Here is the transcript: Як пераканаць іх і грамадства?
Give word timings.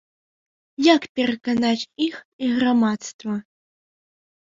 Як 0.85 1.01
пераканаць 1.19 1.89
іх 2.07 2.15
і 2.47 2.53
грамадства? 2.57 3.33